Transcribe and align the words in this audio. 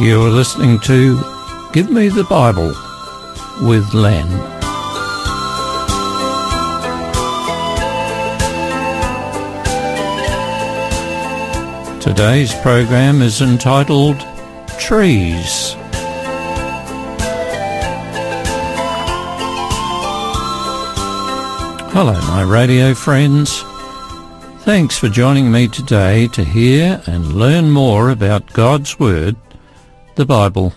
You're 0.00 0.30
listening 0.30 0.80
to 0.80 1.20
Give 1.74 1.90
Me 1.90 2.08
the 2.08 2.24
Bible 2.24 2.68
with 3.68 3.92
Len. 3.92 4.26
Today's 12.00 12.54
program 12.62 13.20
is 13.20 13.42
entitled 13.42 14.18
Trees. 14.78 15.74
Hello, 21.92 22.18
my 22.22 22.42
radio 22.42 22.94
friends. 22.94 23.62
Thanks 24.60 24.96
for 24.96 25.10
joining 25.10 25.52
me 25.52 25.68
today 25.68 26.26
to 26.28 26.42
hear 26.42 27.02
and 27.06 27.34
learn 27.34 27.70
more 27.70 28.08
about 28.08 28.50
God's 28.54 28.98
Word, 28.98 29.36
the 30.20 30.26
Bible. 30.26 30.74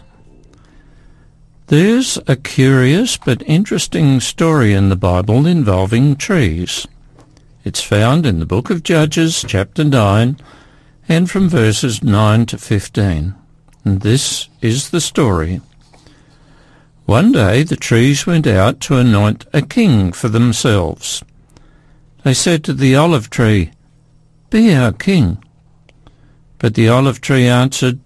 There's 1.67 2.17
a 2.27 2.37
curious 2.37 3.17
but 3.17 3.43
interesting 3.45 4.21
story 4.21 4.71
in 4.71 4.87
the 4.87 4.95
Bible 4.95 5.45
involving 5.45 6.15
trees. 6.15 6.87
It's 7.65 7.83
found 7.83 8.25
in 8.25 8.39
the 8.39 8.45
book 8.45 8.69
of 8.69 8.83
Judges, 8.83 9.43
chapter 9.45 9.83
9, 9.83 10.37
and 11.09 11.29
from 11.29 11.49
verses 11.49 12.01
9 12.01 12.45
to 12.45 12.57
15. 12.57 13.35
And 13.83 13.99
this 13.99 14.47
is 14.61 14.91
the 14.91 15.01
story. 15.01 15.59
One 17.05 17.33
day 17.33 17.63
the 17.63 17.75
trees 17.75 18.25
went 18.25 18.47
out 18.47 18.79
to 18.81 18.95
anoint 18.95 19.45
a 19.51 19.61
king 19.61 20.13
for 20.13 20.29
themselves. 20.29 21.21
They 22.23 22.33
said 22.33 22.63
to 22.63 22.73
the 22.73 22.95
olive 22.95 23.29
tree, 23.29 23.71
Be 24.49 24.73
our 24.73 24.93
king. 24.93 25.43
But 26.59 26.75
the 26.75 26.87
olive 26.87 27.19
tree 27.19 27.45
answered, 27.45 27.99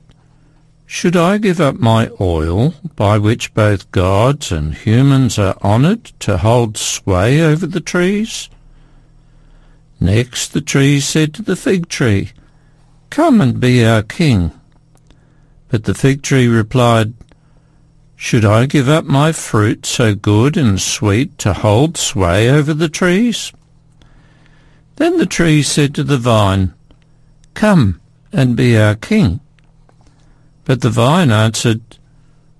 Should 0.88 1.16
I 1.16 1.38
give 1.38 1.62
up 1.62 1.76
my 1.76 2.10
oil, 2.20 2.74
by 2.96 3.20
which 3.20 3.54
both 3.54 3.92
gods 3.92 4.52
and 4.52 4.74
humans 4.74 5.38
are 5.38 5.58
honoured, 5.64 6.06
to 6.22 6.38
hold 6.38 6.78
sway 6.78 7.42
over 7.42 7.68
the 7.68 7.82
trees? 7.82 8.50
Next 10.00 10.54
the 10.54 10.62
trees 10.62 11.08
said 11.08 11.36
to 11.36 11.44
the 11.44 11.56
fig 11.56 11.88
tree, 11.90 12.32
Come 13.12 13.42
and 13.42 13.60
be 13.60 13.86
our 13.86 14.02
king. 14.02 14.52
But 15.68 15.84
the 15.84 15.94
fig 15.94 16.24
tree 16.24 16.48
replied, 16.48 17.14
should 18.20 18.44
I 18.44 18.66
give 18.66 18.90
up 18.90 19.06
my 19.06 19.32
fruit 19.32 19.86
so 19.86 20.16
good 20.16 20.58
and 20.58 20.82
sweet 20.82 21.38
to 21.38 21.54
hold 21.54 21.98
sway 21.98 22.50
over 22.50 22.74
the 22.74 22.90
trees? 22.90 23.54
Then 24.96 25.18
the 25.18 25.28
tree 25.28 25.62
said 25.62 25.94
to 25.96 26.04
the 26.04 26.18
vine, 26.18 26.74
Come 27.54 28.02
and 28.34 28.56
be 28.56 28.76
our 28.76 28.96
king. 28.96 29.40
But 30.68 30.82
the 30.82 30.90
vine 30.90 31.32
answered, 31.32 31.98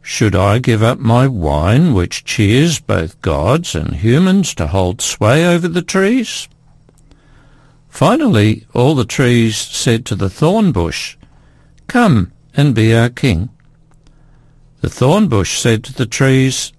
Should 0.02 0.34
I 0.34 0.60
give 0.60 0.82
up 0.82 0.98
my 0.98 1.28
wine, 1.28 1.94
which 1.94 2.24
cheers 2.24 2.80
both 2.80 3.22
gods 3.22 3.76
and 3.76 3.96
humans, 3.96 4.56
to 4.56 4.68
hold 4.68 5.02
sway 5.02 5.46
over 5.46 5.68
the 5.68 5.82
trees? 5.82 6.48
Finally, 7.90 8.66
all 8.74 8.96
the 8.96 9.04
trees 9.04 9.58
said 9.58 10.06
to 10.06 10.16
the 10.16 10.30
thorn 10.30 10.72
bush, 10.72 11.18
Come 11.88 12.32
and 12.56 12.74
be 12.74 12.96
our 12.96 13.10
king. 13.10 13.50
The 14.80 14.90
thorn 14.90 15.28
bush 15.28 15.60
said 15.60 15.84
to 15.84 15.94
the 15.94 16.06
trees, 16.06 16.72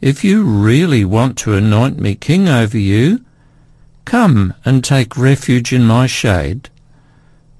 If 0.00 0.24
you 0.24 0.44
really 0.44 1.04
want 1.04 1.36
to 1.40 1.52
anoint 1.52 1.98
me 1.98 2.14
king 2.14 2.48
over 2.48 2.78
you, 2.78 3.22
come 4.06 4.54
and 4.64 4.82
take 4.82 5.18
refuge 5.18 5.74
in 5.74 5.84
my 5.84 6.06
shade. 6.06 6.70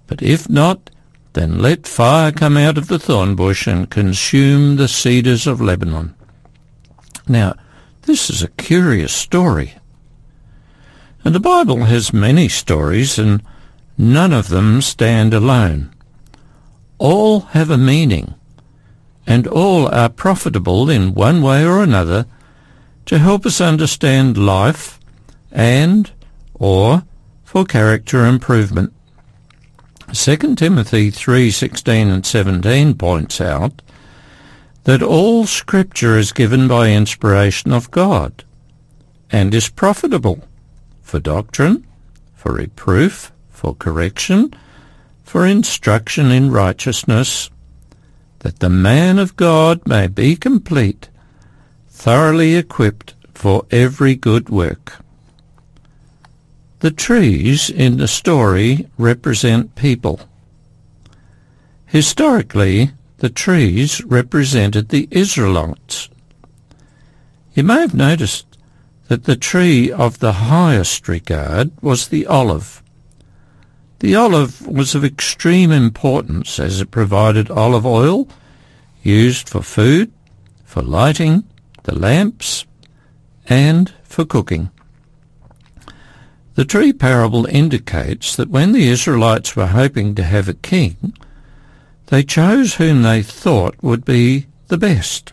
But 0.06 0.22
if 0.22 0.48
not, 0.48 0.88
then 1.32 1.60
let 1.60 1.87
fire 1.87 2.32
come 2.32 2.56
out 2.56 2.76
of 2.76 2.88
the 2.88 2.98
thorn 2.98 3.34
bush 3.34 3.66
and 3.66 3.91
consume 3.91 4.76
the 4.76 4.88
cedars 4.88 5.47
of 5.47 5.60
Lebanon. 5.60 6.15
Now, 7.26 7.54
this 8.03 8.28
is 8.28 8.43
a 8.43 8.48
curious 8.48 9.12
story. 9.12 9.75
And 11.25 11.34
the 11.34 11.41
Bible 11.41 11.84
has 11.84 12.12
many 12.12 12.48
stories, 12.48 13.19
and 13.19 13.43
none 13.97 14.32
of 14.32 14.48
them 14.48 14.82
stand 14.82 15.32
alone. 15.32 15.94
All 16.98 17.41
have 17.41 17.70
a 17.70 17.78
meaning 17.78 18.34
and 19.26 19.47
all 19.47 19.88
are 19.88 20.09
profitable 20.09 20.91
in 20.91 21.14
one 21.14 21.43
way 21.43 21.64
or 21.64 21.82
another 21.82 22.26
to 23.06 23.19
help 23.19 23.47
us 23.47 23.60
understand 23.60 24.37
life 24.37 24.99
and 25.50 26.10
or 26.54 27.04
for 27.44 27.64
character 27.64 28.26
improvement. 28.26 28.93
2 30.12 30.56
Timothy 30.56 31.10
3:16 31.10 32.10
and 32.10 32.26
17 32.26 32.94
points 32.94 33.40
out 33.40 33.80
that 34.84 35.02
all 35.02 35.46
scripture 35.46 36.18
is 36.18 36.32
given 36.32 36.68
by 36.68 36.90
inspiration 36.90 37.72
of 37.72 37.90
God 37.90 38.44
and 39.30 39.54
is 39.54 39.70
profitable 39.70 40.44
for 41.00 41.18
doctrine, 41.18 41.86
for 42.34 42.52
reproof, 42.52 43.32
for 43.50 43.74
correction, 43.74 44.52
for 45.24 45.46
instruction 45.46 46.30
in 46.30 46.50
righteousness, 46.50 47.48
that 48.40 48.58
the 48.58 48.68
man 48.68 49.18
of 49.18 49.34
God 49.36 49.80
may 49.86 50.08
be 50.08 50.36
complete, 50.36 51.08
thoroughly 51.88 52.54
equipped 52.54 53.14
for 53.32 53.64
every 53.70 54.14
good 54.14 54.50
work. 54.50 55.01
The 56.82 56.91
trees 56.91 57.70
in 57.70 57.98
the 57.98 58.09
story 58.09 58.88
represent 58.98 59.76
people. 59.76 60.19
Historically, 61.87 62.91
the 63.19 63.31
trees 63.31 64.03
represented 64.03 64.88
the 64.88 65.06
Israelites. 65.12 66.09
You 67.54 67.62
may 67.62 67.82
have 67.82 67.94
noticed 67.94 68.59
that 69.06 69.22
the 69.25 69.37
tree 69.37 69.93
of 69.93 70.19
the 70.19 70.32
highest 70.50 71.06
regard 71.06 71.70
was 71.81 72.09
the 72.09 72.26
olive. 72.26 72.82
The 74.00 74.16
olive 74.16 74.66
was 74.66 74.97
of 74.97 75.04
extreme 75.04 75.70
importance 75.70 76.59
as 76.59 76.81
it 76.81 76.91
provided 76.91 77.49
olive 77.49 77.87
oil 77.87 78.26
used 79.04 79.49
for 79.49 79.62
food, 79.62 80.10
for 80.64 80.82
lighting 80.82 81.44
the 81.84 81.94
lamps, 81.94 82.66
and 83.49 83.94
for 84.03 84.25
cooking. 84.25 84.70
The 86.54 86.64
tree 86.66 86.92
parable 86.92 87.46
indicates 87.46 88.36
that 88.36 88.50
when 88.50 88.72
the 88.72 88.88
Israelites 88.88 89.56
were 89.56 89.68
hoping 89.68 90.14
to 90.16 90.22
have 90.22 90.48
a 90.48 90.54
king, 90.54 91.14
they 92.06 92.22
chose 92.22 92.74
whom 92.74 93.02
they 93.02 93.22
thought 93.22 93.82
would 93.82 94.04
be 94.04 94.46
the 94.68 94.76
best. 94.76 95.32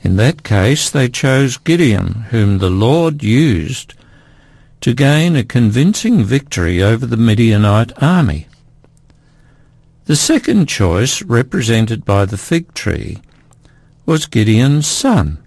In 0.00 0.16
that 0.16 0.42
case, 0.42 0.88
they 0.88 1.08
chose 1.08 1.58
Gideon, 1.58 2.26
whom 2.30 2.58
the 2.58 2.70
Lord 2.70 3.22
used 3.22 3.94
to 4.80 4.94
gain 4.94 5.36
a 5.36 5.44
convincing 5.44 6.24
victory 6.24 6.82
over 6.82 7.06
the 7.06 7.16
Midianite 7.16 7.92
army. 8.02 8.48
The 10.06 10.16
second 10.16 10.68
choice, 10.68 11.22
represented 11.22 12.04
by 12.04 12.24
the 12.24 12.36
fig 12.36 12.74
tree, 12.74 13.18
was 14.04 14.26
Gideon's 14.26 14.88
son, 14.88 15.38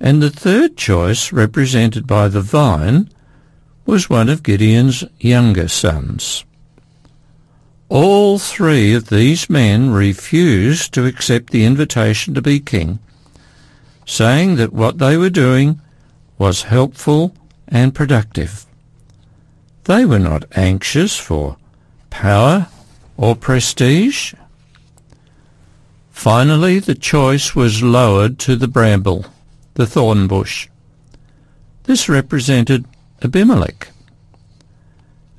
and 0.00 0.22
the 0.22 0.30
third 0.30 0.76
choice, 0.76 1.32
represented 1.32 2.06
by 2.06 2.28
the 2.28 2.40
vine, 2.40 3.10
was 3.84 4.08
one 4.08 4.28
of 4.28 4.42
Gideon's 4.42 5.04
younger 5.18 5.68
sons. 5.68 6.44
All 7.88 8.38
three 8.38 8.94
of 8.94 9.10
these 9.10 9.50
men 9.50 9.90
refused 9.90 10.94
to 10.94 11.04
accept 11.04 11.50
the 11.50 11.64
invitation 11.64 12.32
to 12.34 12.40
be 12.42 12.58
king, 12.58 13.00
saying 14.06 14.56
that 14.56 14.72
what 14.72 14.98
they 14.98 15.16
were 15.16 15.30
doing 15.30 15.80
was 16.38 16.62
helpful 16.62 17.34
and 17.68 17.94
productive. 17.94 18.66
They 19.84 20.04
were 20.04 20.18
not 20.18 20.44
anxious 20.56 21.18
for 21.18 21.56
power 22.08 22.68
or 23.16 23.34
prestige. 23.34 24.34
Finally, 26.10 26.78
the 26.78 26.94
choice 26.94 27.54
was 27.54 27.82
lowered 27.82 28.38
to 28.38 28.56
the 28.56 28.68
bramble, 28.68 29.26
the 29.74 29.86
thorn 29.86 30.28
bush. 30.28 30.68
This 31.84 32.08
represented 32.08 32.86
Abimelech. 33.22 33.88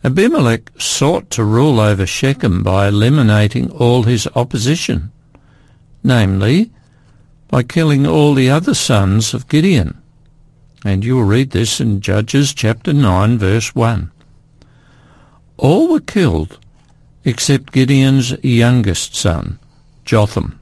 Abimelech 0.04 0.72
sought 0.80 1.30
to 1.32 1.44
rule 1.44 1.80
over 1.80 2.06
Shechem 2.06 2.64
by 2.64 2.88
eliminating 2.88 3.72
all 3.72 4.04
his 4.04 4.28
opposition, 4.36 5.12
namely, 6.04 6.72
by 7.48 7.64
killing 7.64 8.06
all 8.06 8.34
the 8.34 8.50
other 8.50 8.74
sons 8.74 9.34
of 9.34 9.48
Gideon 9.48 10.02
and 10.84 11.06
you'll 11.06 11.24
read 11.24 11.52
this 11.52 11.80
in 11.80 12.02
Judges 12.02 12.54
chapter 12.54 12.92
9 12.92 13.38
verse 13.38 13.74
1. 13.74 14.12
All 15.58 15.92
were 15.92 16.02
killed 16.02 16.60
except 17.24 17.72
Gideon's 17.72 18.32
youngest 18.44 19.16
son, 19.16 19.60
Jotham. 20.04 20.60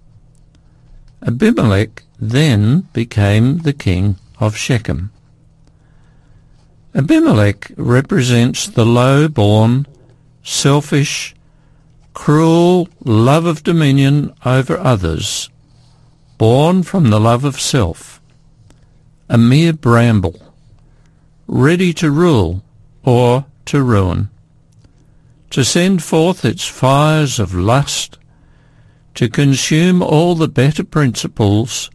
Abimelech 1.26 2.04
then 2.20 2.82
became 2.94 3.60
the 3.60 3.74
king 3.74 4.18
of 4.40 4.56
Shechem. 4.56 5.12
Abimelech 6.94 7.72
represents 7.78 8.68
the 8.68 8.86
low-born, 8.86 9.88
selfish, 10.44 11.34
cruel 12.14 12.90
love 13.06 13.46
of 13.46 13.64
dominion 13.64 14.34
over 14.46 14.78
others, 14.78 15.50
born 16.38 16.84
from 16.84 17.10
the 17.10 17.20
love 17.20 17.46
of 17.46 17.62
self, 17.62 18.22
a 19.30 19.38
mere 19.38 19.72
bramble, 19.72 20.54
ready 21.48 21.94
to 21.94 22.12
rule 22.12 22.62
or 23.06 23.46
to 23.64 23.82
ruin, 23.82 24.30
to 25.50 25.64
send 25.64 26.04
forth 26.04 26.44
its 26.44 26.68
fires 26.68 27.40
of 27.40 27.54
lust, 27.54 28.18
to 29.16 29.30
consume 29.30 30.02
all 30.02 30.36
the 30.36 30.50
better 30.50 30.84
principles 30.84 31.90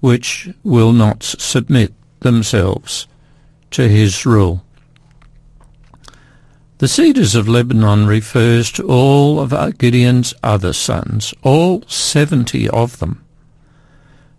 which 0.00 0.48
will 0.64 0.92
not 0.92 1.22
submit 1.22 1.94
themselves 2.20 3.06
to 3.70 3.88
his 3.88 4.26
rule. 4.26 4.64
The 6.78 6.88
cedars 6.88 7.34
of 7.34 7.46
Lebanon 7.46 8.06
refers 8.06 8.72
to 8.72 8.88
all 8.88 9.38
of 9.38 9.52
Gideon's 9.76 10.32
other 10.42 10.72
sons, 10.72 11.34
all 11.42 11.82
seventy 11.86 12.68
of 12.68 12.98
them, 13.00 13.22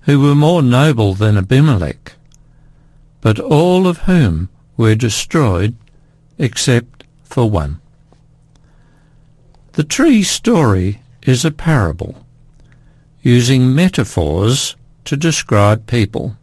who 0.01 0.19
were 0.19 0.33
more 0.33 0.63
noble 0.63 1.13
than 1.13 1.37
Abimelech, 1.37 2.13
but 3.21 3.39
all 3.39 3.85
of 3.85 3.99
whom 3.99 4.49
were 4.75 4.95
destroyed 4.95 5.75
except 6.39 7.03
for 7.23 7.47
one. 7.47 7.79
The 9.73 9.83
tree 9.83 10.23
story 10.23 11.01
is 11.21 11.45
a 11.45 11.51
parable, 11.51 12.25
using 13.21 13.75
metaphors 13.75 14.75
to 15.05 15.15
describe 15.15 15.85
people. 15.85 16.35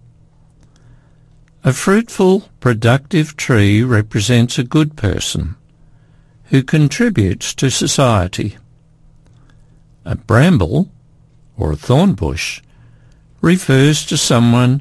A 1.69 1.73
fruitful, 1.75 2.49
productive 2.61 3.37
tree 3.37 3.83
represents 3.83 4.59
a 4.59 4.65
good 4.65 4.97
person 4.97 5.55
who 6.45 6.63
contributes 6.63 7.55
to 7.57 7.69
society. 7.69 8.57
A 10.07 10.17
bramble, 10.17 10.91
or 11.59 11.73
a 11.73 11.77
thorn 11.77 12.15
bush, 12.15 12.63
refers 13.43 14.07
to 14.07 14.17
someone 14.17 14.81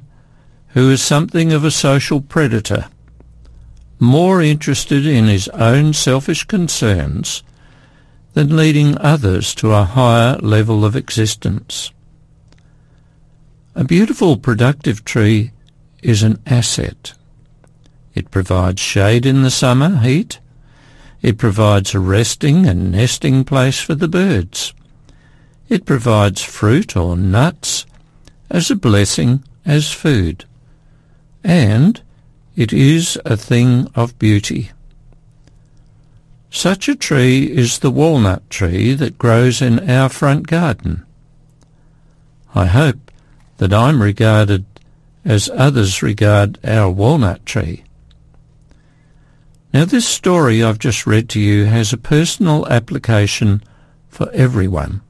who 0.67 0.89
is 0.89 1.01
something 1.01 1.51
of 1.51 1.65
a 1.65 1.71
social 1.71 2.21
predator, 2.21 2.85
more 3.99 4.41
interested 4.41 5.05
in 5.05 5.25
his 5.25 5.49
own 5.49 5.91
selfish 5.91 6.45
concerns 6.45 7.43
than 8.33 8.55
leading 8.55 8.97
others 8.99 9.53
to 9.55 9.73
a 9.73 9.83
higher 9.83 10.37
level 10.37 10.85
of 10.85 10.95
existence. 10.95 11.91
A 13.75 13.83
beautiful 13.83 14.37
productive 14.37 15.03
tree 15.03 15.51
is 16.01 16.23
an 16.23 16.41
asset. 16.45 17.13
It 18.13 18.31
provides 18.31 18.81
shade 18.81 19.25
in 19.25 19.43
the 19.43 19.51
summer 19.51 19.97
heat 19.99 20.39
it 21.21 21.37
provides 21.37 21.95
a 21.95 21.99
resting 21.99 22.67
and 22.67 22.91
nesting 22.91 23.43
place 23.43 23.79
for 23.79 23.95
the 23.95 24.07
birds. 24.07 24.73
It 25.67 25.85
provides 25.85 26.43
fruit 26.43 26.95
or 26.95 27.17
nuts 27.17 27.85
as 28.49 28.69
a 28.69 28.75
blessing 28.75 29.43
as 29.65 29.91
food. 29.91 30.45
And 31.43 32.01
it 32.55 32.71
is 32.71 33.19
a 33.25 33.35
thing 33.35 33.89
of 33.95 34.17
beauty. 34.19 34.71
Such 36.49 36.87
a 36.87 36.95
tree 36.95 37.45
is 37.45 37.79
the 37.79 37.91
walnut 37.91 38.49
tree 38.49 38.93
that 38.93 39.17
grows 39.17 39.61
in 39.61 39.89
our 39.89 40.09
front 40.09 40.47
garden. 40.47 41.05
I 42.55 42.67
hope 42.67 43.11
that 43.57 43.73
I'm 43.73 44.01
regarded 44.01 44.65
as 45.27 45.49
others 45.53 46.01
regard 46.01 46.57
our 46.63 46.89
walnut 46.89 47.45
tree. 47.45 47.83
Now 49.73 49.83
this 49.83 50.07
story 50.07 50.63
I've 50.63 50.79
just 50.79 51.05
read 51.05 51.27
to 51.29 51.39
you 51.39 51.65
has 51.65 51.91
a 51.91 51.97
personal 51.97 52.65
application 52.67 53.61
for 54.07 54.31
everyone. 54.31 55.01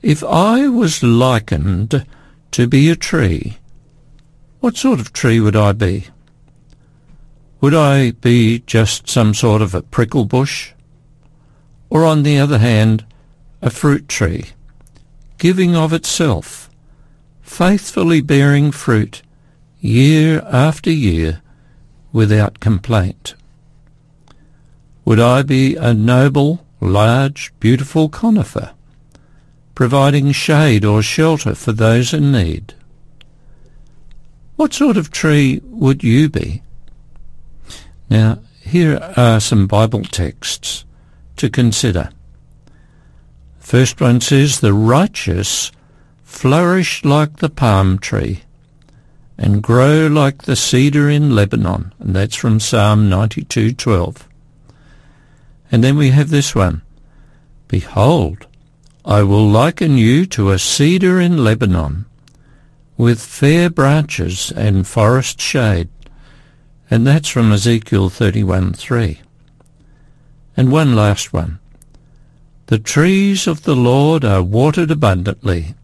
If 0.00 0.24
I 0.24 0.68
was 0.68 1.02
likened 1.02 2.06
to 2.52 2.66
be 2.66 2.88
a 2.88 2.96
tree, 2.96 3.58
what 4.60 4.78
sort 4.78 5.00
of 5.00 5.12
tree 5.12 5.38
would 5.38 5.54
I 5.54 5.72
be? 5.72 6.06
Would 7.60 7.74
I 7.74 8.12
be 8.12 8.60
just 8.60 9.06
some 9.06 9.34
sort 9.34 9.60
of 9.60 9.74
a 9.74 9.82
prickle 9.82 10.24
bush? 10.24 10.72
Or 11.90 12.06
on 12.06 12.22
the 12.22 12.38
other 12.38 12.58
hand, 12.58 13.04
a 13.60 13.68
fruit 13.68 14.08
tree, 14.08 14.46
giving 15.36 15.76
of 15.76 15.92
itself, 15.92 16.70
faithfully 17.52 18.22
bearing 18.22 18.72
fruit 18.72 19.20
year 19.78 20.40
after 20.50 20.90
year 20.90 21.42
without 22.10 22.60
complaint? 22.60 23.34
Would 25.04 25.20
I 25.20 25.42
be 25.42 25.76
a 25.76 25.92
noble, 25.92 26.64
large, 26.80 27.52
beautiful 27.60 28.08
conifer, 28.08 28.70
providing 29.74 30.32
shade 30.32 30.82
or 30.82 31.02
shelter 31.02 31.54
for 31.54 31.72
those 31.72 32.14
in 32.14 32.32
need? 32.32 32.72
What 34.56 34.72
sort 34.72 34.96
of 34.96 35.10
tree 35.10 35.60
would 35.64 36.02
you 36.02 36.30
be? 36.30 36.62
Now, 38.08 38.38
here 38.62 38.98
are 39.14 39.40
some 39.40 39.66
Bible 39.66 40.04
texts 40.04 40.86
to 41.36 41.50
consider. 41.50 42.08
First 43.58 44.00
one 44.00 44.22
says, 44.22 44.60
The 44.60 44.72
righteous 44.72 45.70
flourish 46.32 47.04
like 47.04 47.36
the 47.36 47.50
palm 47.50 47.98
tree 47.98 48.42
and 49.38 49.62
grow 49.62 50.06
like 50.06 50.42
the 50.42 50.56
cedar 50.56 51.08
in 51.08 51.34
Lebanon. 51.34 51.92
And 52.00 52.16
that's 52.16 52.34
from 52.34 52.58
Psalm 52.58 53.08
92:12. 53.08 54.26
And 55.70 55.84
then 55.84 55.96
we 55.96 56.10
have 56.10 56.30
this 56.30 56.54
one. 56.54 56.82
Behold, 57.68 58.46
I 59.04 59.22
will 59.22 59.46
liken 59.46 59.98
you 59.98 60.26
to 60.26 60.50
a 60.50 60.58
cedar 60.58 61.20
in 61.20 61.44
Lebanon, 61.44 62.06
with 62.96 63.20
fair 63.20 63.68
branches 63.70 64.52
and 64.56 64.86
forest 64.86 65.40
shade. 65.40 65.88
And 66.90 67.06
that's 67.06 67.28
from 67.28 67.52
Ezekiel 67.52 68.10
31:3. 68.10 69.20
And 70.56 70.72
one 70.72 70.96
last 70.96 71.32
one. 71.32 71.58
The 72.66 72.78
trees 72.78 73.46
of 73.46 73.62
the 73.62 73.76
Lord 73.76 74.24
are 74.24 74.42
watered 74.42 74.90
abundantly. 74.90 75.74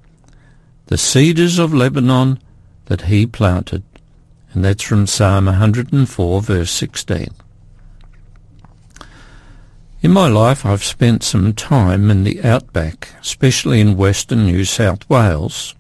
The 0.88 0.96
cedars 0.96 1.58
of 1.58 1.74
Lebanon 1.74 2.38
that 2.86 3.02
he 3.02 3.26
planted. 3.26 3.82
And 4.54 4.64
that's 4.64 4.82
from 4.82 5.06
Psalm 5.06 5.44
104 5.44 6.40
verse 6.40 6.70
16. 6.70 7.28
In 10.00 10.10
my 10.10 10.28
life 10.28 10.64
I've 10.64 10.82
spent 10.82 11.22
some 11.22 11.52
time 11.52 12.10
in 12.10 12.24
the 12.24 12.42
outback, 12.42 13.10
especially 13.20 13.82
in 13.82 13.98
western 13.98 14.46
New 14.46 14.64
South 14.64 15.06
Wales, 15.10 15.74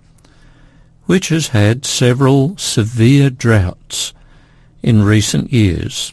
which 1.06 1.30
has 1.30 1.48
had 1.48 1.86
several 1.86 2.58
severe 2.58 3.30
droughts 3.30 4.12
in 4.82 5.02
recent 5.02 5.50
years. 5.50 6.12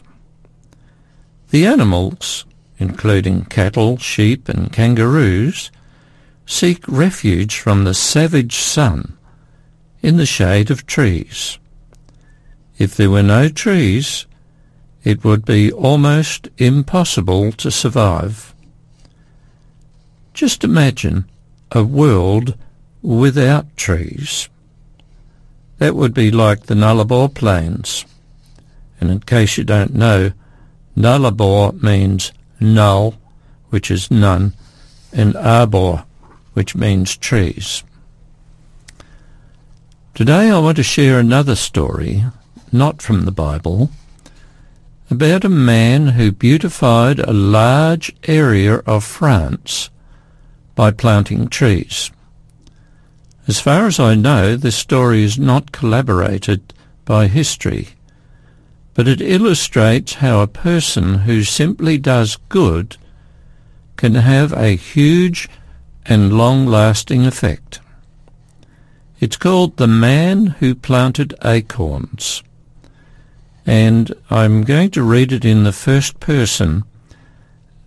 The 1.50 1.66
animals, 1.66 2.46
including 2.78 3.44
cattle, 3.44 3.98
sheep 3.98 4.48
and 4.48 4.72
kangaroos, 4.72 5.70
seek 6.46 6.86
refuge 6.88 7.58
from 7.58 7.84
the 7.84 7.94
savage 7.94 8.56
sun 8.56 9.18
in 10.00 10.16
the 10.16 10.26
shade 10.26 10.70
of 10.70 10.86
trees. 10.86 11.58
If 12.78 12.94
there 12.94 13.10
were 13.10 13.22
no 13.22 13.48
trees, 13.48 14.26
it 15.02 15.24
would 15.24 15.44
be 15.44 15.72
almost 15.72 16.48
impossible 16.58 17.52
to 17.52 17.70
survive. 17.70 18.54
Just 20.34 20.64
imagine 20.64 21.28
a 21.72 21.82
world 21.82 22.56
without 23.02 23.76
trees. 23.76 24.48
That 25.78 25.94
would 25.94 26.14
be 26.14 26.30
like 26.30 26.66
the 26.66 26.74
Nullarbor 26.74 27.34
Plains. 27.34 28.04
And 29.00 29.10
in 29.10 29.20
case 29.20 29.58
you 29.58 29.64
don't 29.64 29.94
know, 29.94 30.32
Nullarbor 30.96 31.80
means 31.82 32.32
null, 32.58 33.14
which 33.68 33.90
is 33.90 34.10
none, 34.10 34.54
and 35.12 35.36
arbor, 35.36 36.05
which 36.56 36.74
means 36.74 37.18
trees. 37.18 37.84
Today 40.14 40.48
I 40.48 40.58
want 40.58 40.76
to 40.78 40.82
share 40.82 41.18
another 41.18 41.54
story, 41.54 42.24
not 42.72 43.02
from 43.02 43.26
the 43.26 43.30
Bible, 43.30 43.90
about 45.10 45.44
a 45.44 45.50
man 45.50 46.06
who 46.06 46.32
beautified 46.32 47.18
a 47.18 47.34
large 47.34 48.16
area 48.26 48.76
of 48.86 49.04
France 49.04 49.90
by 50.74 50.92
planting 50.92 51.48
trees. 51.48 52.10
As 53.46 53.60
far 53.60 53.86
as 53.86 54.00
I 54.00 54.14
know, 54.14 54.56
this 54.56 54.76
story 54.76 55.24
is 55.24 55.38
not 55.38 55.72
collaborated 55.72 56.72
by 57.04 57.26
history, 57.26 57.88
but 58.94 59.06
it 59.06 59.20
illustrates 59.20 60.14
how 60.14 60.40
a 60.40 60.46
person 60.46 61.16
who 61.26 61.42
simply 61.42 61.98
does 61.98 62.38
good 62.48 62.96
can 63.96 64.14
have 64.14 64.54
a 64.54 64.74
huge 64.74 65.50
and 66.08 66.32
long-lasting 66.32 67.26
effect. 67.26 67.80
It's 69.18 69.36
called 69.36 69.76
The 69.76 69.86
Man 69.86 70.46
Who 70.58 70.74
Planted 70.74 71.34
Acorns. 71.44 72.42
And 73.64 74.12
I'm 74.30 74.62
going 74.62 74.90
to 74.90 75.02
read 75.02 75.32
it 75.32 75.44
in 75.44 75.64
the 75.64 75.72
first 75.72 76.20
person 76.20 76.84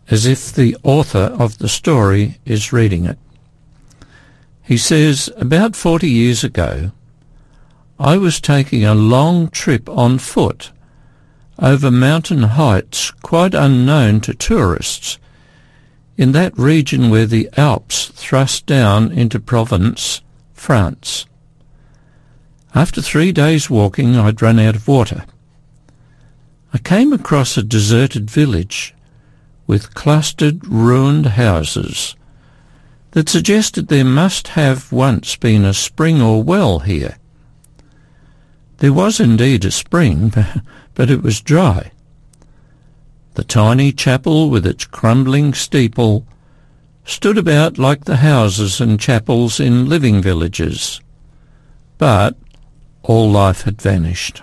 as 0.10 0.26
if 0.26 0.52
the 0.52 0.76
author 0.84 1.36
of 1.40 1.60
the 1.60 1.70
story 1.70 2.40
is 2.46 2.74
reading 2.74 3.06
it. 3.06 3.18
He 4.64 4.78
says, 4.78 5.30
about 5.38 5.76
40 5.76 6.10
years 6.10 6.44
ago, 6.44 6.92
I 8.00 8.18
was 8.18 8.42
taking 8.42 8.84
a 8.84 8.96
long 8.96 9.50
trip 9.50 9.88
on 9.90 10.18
foot 10.20 10.72
over 11.58 11.92
mountain 11.92 12.44
heights 12.44 13.12
quite 13.12 13.54
unknown 13.54 14.22
to 14.22 14.34
tourists 14.34 15.20
in 16.20 16.34
that 16.34 16.60
region 16.60 17.10
where 17.10 17.26
the 17.26 17.50
Alps 17.56 18.08
thrust 18.08 18.66
down 18.66 19.10
into 19.10 19.40
Provence, 19.40 20.20
France. 20.54 21.26
After 22.76 23.02
three 23.02 23.32
days 23.32 23.70
walking, 23.70 24.18
I'd 24.18 24.42
run 24.42 24.60
out 24.60 24.76
of 24.76 24.86
water. 24.86 25.24
I 26.74 26.78
came 26.78 27.14
across 27.14 27.56
a 27.56 27.64
deserted 27.64 28.30
village 28.30 28.94
with 29.66 29.94
clustered 29.94 30.68
ruined 30.68 31.26
houses 31.26 32.18
that 33.12 33.30
suggested 33.30 33.88
there 33.88 34.04
must 34.04 34.50
have 34.50 34.92
once 34.92 35.38
been 35.38 35.64
a 35.64 35.74
spring 35.74 36.22
or 36.22 36.44
well 36.44 36.80
here. 36.80 37.18
There 38.80 38.92
was 38.92 39.22
indeed 39.22 39.64
a 39.64 39.72
spring, 39.72 40.34
but 40.96 41.10
it 41.10 41.24
was 41.24 41.40
dry. 41.40 41.94
The 43.40 43.46
tiny 43.46 43.94
chapel 43.94 44.50
with 44.50 44.68
its 44.68 44.84
crumbling 44.84 45.54
steeple 45.54 46.28
stood 47.06 47.38
about 47.38 47.78
like 47.78 48.04
the 48.04 48.18
houses 48.18 48.82
and 48.82 49.00
chapels 49.00 49.62
in 49.62 49.88
living 49.88 50.22
villages. 50.22 51.00
But 51.98 52.36
all 53.02 53.32
life 53.32 53.62
had 53.62 53.82
vanished. 53.82 54.42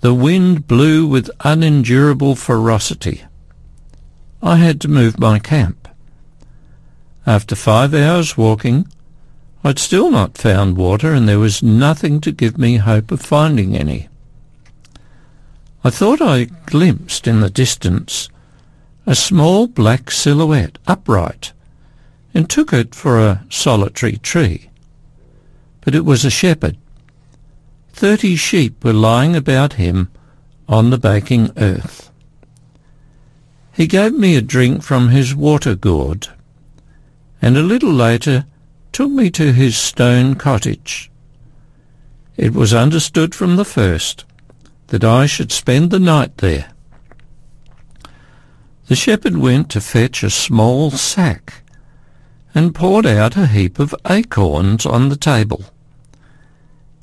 The 0.00 0.14
wind 0.14 0.66
blew 0.66 1.06
with 1.06 1.30
unendurable 1.40 2.34
ferocity. 2.34 3.24
I 4.42 4.56
had 4.56 4.80
to 4.80 4.88
move 4.88 5.20
my 5.20 5.38
camp. 5.38 5.86
After 7.26 7.54
five 7.54 7.92
hours 7.92 8.38
walking, 8.38 8.90
I'd 9.62 9.78
still 9.78 10.10
not 10.10 10.38
found 10.38 10.78
water 10.78 11.12
and 11.12 11.28
there 11.28 11.38
was 11.38 11.62
nothing 11.62 12.22
to 12.22 12.32
give 12.32 12.56
me 12.56 12.76
hope 12.76 13.10
of 13.10 13.20
finding 13.20 13.76
any. 13.76 14.07
I 15.84 15.90
thought 15.90 16.20
I 16.20 16.44
glimpsed 16.66 17.26
in 17.28 17.40
the 17.40 17.50
distance 17.50 18.28
a 19.06 19.14
small 19.14 19.66
black 19.66 20.10
silhouette 20.10 20.76
upright 20.86 21.52
and 22.34 22.50
took 22.50 22.72
it 22.72 22.94
for 22.94 23.18
a 23.18 23.44
solitary 23.48 24.16
tree. 24.16 24.70
But 25.80 25.94
it 25.94 26.04
was 26.04 26.24
a 26.24 26.30
shepherd. 26.30 26.76
Thirty 27.92 28.36
sheep 28.36 28.84
were 28.84 28.92
lying 28.92 29.34
about 29.34 29.74
him 29.74 30.10
on 30.68 30.90
the 30.90 30.98
baking 30.98 31.50
earth. 31.56 32.10
He 33.72 33.86
gave 33.86 34.12
me 34.12 34.36
a 34.36 34.42
drink 34.42 34.82
from 34.82 35.08
his 35.08 35.34
water 35.34 35.74
gourd, 35.74 36.28
and 37.40 37.56
a 37.56 37.62
little 37.62 37.92
later 37.92 38.44
took 38.92 39.10
me 39.10 39.30
to 39.30 39.52
his 39.52 39.76
stone 39.76 40.34
cottage. 40.34 41.10
It 42.36 42.52
was 42.52 42.74
understood 42.74 43.34
from 43.34 43.56
the 43.56 43.64
first 43.64 44.24
that 44.88 45.04
I 45.04 45.26
should 45.26 45.52
spend 45.52 45.90
the 45.90 45.98
night 45.98 46.38
there. 46.38 46.70
The 48.86 48.96
shepherd 48.96 49.36
went 49.36 49.70
to 49.70 49.80
fetch 49.80 50.22
a 50.22 50.30
small 50.30 50.90
sack 50.90 51.62
and 52.54 52.74
poured 52.74 53.06
out 53.06 53.36
a 53.36 53.46
heap 53.46 53.78
of 53.78 53.94
acorns 54.08 54.86
on 54.86 55.10
the 55.10 55.16
table. 55.16 55.64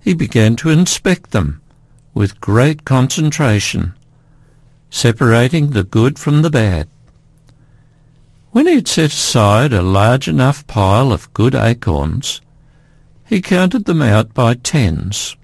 He 0.02 0.14
began 0.14 0.56
to 0.58 0.70
inspect 0.70 1.32
them 1.32 1.62
with 2.14 2.42
great 2.42 2.86
concentration, 2.86 3.94
separating 4.90 5.72
the 5.72 5.84
good 5.84 6.18
from 6.18 6.42
the 6.42 6.50
bad. 6.50 6.88
When 8.52 8.68
he 8.68 8.76
had 8.76 8.88
set 8.88 9.12
aside 9.12 9.74
a 9.74 9.82
large 9.82 10.28
enough 10.28 10.66
pile 10.66 11.12
of 11.12 11.32
good 11.34 11.54
acorns, 11.54 12.42
he 13.28 13.42
counted 13.42 13.86
them 13.86 14.02
out 14.02 14.34
by 14.34 14.56
tens. 14.56 15.36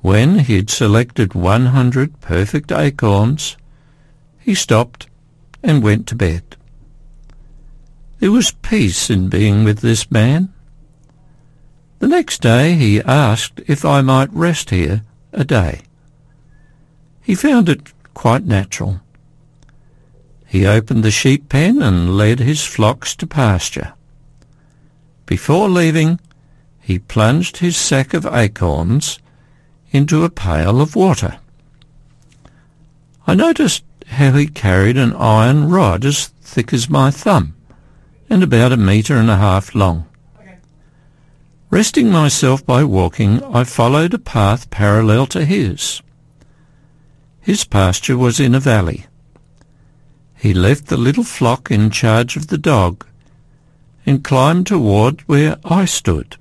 When 0.00 0.40
he 0.40 0.56
had 0.56 0.70
selected 0.70 1.34
one 1.34 1.66
hundred 1.66 2.20
perfect 2.20 2.70
acorns, 2.70 3.56
he 4.38 4.54
stopped 4.54 5.08
and 5.62 5.82
went 5.82 6.06
to 6.06 6.14
bed. 6.14 6.56
There 8.20 8.32
was 8.32 8.52
peace 8.62 9.10
in 9.10 9.28
being 9.28 9.64
with 9.64 9.80
this 9.80 10.10
man. 10.10 10.52
The 11.98 12.08
next 12.08 12.42
day 12.42 12.74
he 12.74 13.00
asked 13.00 13.60
if 13.66 13.84
I 13.84 14.00
might 14.00 14.32
rest 14.32 14.70
here 14.70 15.02
a 15.32 15.44
day. 15.44 15.82
He 17.20 17.34
found 17.34 17.68
it 17.68 17.92
quite 18.14 18.44
natural. 18.44 19.00
He 20.46 20.64
opened 20.64 21.02
the 21.02 21.10
sheep 21.10 21.48
pen 21.48 21.82
and 21.82 22.16
led 22.16 22.38
his 22.38 22.64
flocks 22.64 23.14
to 23.16 23.26
pasture. 23.26 23.94
Before 25.26 25.68
leaving, 25.68 26.20
he 26.80 26.98
plunged 26.98 27.58
his 27.58 27.76
sack 27.76 28.14
of 28.14 28.24
acorns 28.24 29.18
into 29.90 30.24
a 30.24 30.30
pail 30.30 30.80
of 30.80 30.96
water. 30.96 31.38
I 33.26 33.34
noticed 33.34 33.84
how 34.06 34.32
he 34.32 34.46
carried 34.46 34.96
an 34.96 35.14
iron 35.14 35.68
rod 35.68 36.04
as 36.04 36.28
thick 36.42 36.72
as 36.72 36.88
my 36.88 37.10
thumb 37.10 37.54
and 38.30 38.42
about 38.42 38.72
a 38.72 38.76
metre 38.76 39.16
and 39.16 39.30
a 39.30 39.36
half 39.36 39.74
long. 39.74 40.06
Resting 41.70 42.10
myself 42.10 42.64
by 42.64 42.82
walking, 42.84 43.42
I 43.44 43.64
followed 43.64 44.14
a 44.14 44.18
path 44.18 44.70
parallel 44.70 45.26
to 45.28 45.44
his. 45.44 46.00
His 47.40 47.64
pasture 47.64 48.16
was 48.16 48.40
in 48.40 48.54
a 48.54 48.60
valley. 48.60 49.06
He 50.34 50.54
left 50.54 50.86
the 50.86 50.96
little 50.96 51.24
flock 51.24 51.70
in 51.70 51.90
charge 51.90 52.36
of 52.36 52.46
the 52.46 52.58
dog 52.58 53.04
and 54.06 54.24
climbed 54.24 54.66
toward 54.66 55.20
where 55.22 55.58
I 55.64 55.84
stood. 55.84 56.36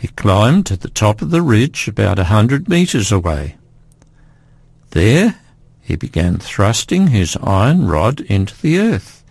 He 0.00 0.08
climbed 0.08 0.64
to 0.64 0.78
the 0.78 0.88
top 0.88 1.20
of 1.20 1.28
the 1.28 1.42
ridge 1.42 1.86
about 1.86 2.18
a 2.18 2.24
hundred 2.24 2.70
metres 2.70 3.12
away. 3.12 3.56
There 4.92 5.36
he 5.82 5.94
began 5.94 6.38
thrusting 6.38 7.08
his 7.08 7.36
iron 7.42 7.86
rod 7.86 8.20
into 8.22 8.58
the 8.62 8.78
earth, 8.78 9.22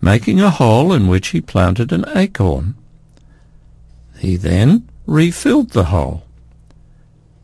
making 0.00 0.40
a 0.40 0.50
hole 0.50 0.92
in 0.92 1.08
which 1.08 1.28
he 1.28 1.40
planted 1.40 1.90
an 1.90 2.04
acorn. 2.14 2.76
He 4.16 4.36
then 4.36 4.88
refilled 5.06 5.70
the 5.70 5.86
hole. 5.86 6.22